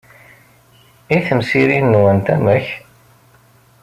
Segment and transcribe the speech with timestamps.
[1.15, 2.65] I temsirin-nwent, amek?